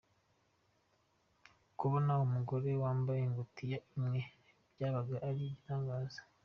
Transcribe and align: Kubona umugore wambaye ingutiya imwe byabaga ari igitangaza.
Kubona 1.79 2.11
umugore 2.25 2.69
wambaye 2.83 3.21
ingutiya 3.23 3.77
imwe 3.97 4.21
byabaga 4.73 5.15
ari 5.27 5.39
igitangaza. 5.45 6.21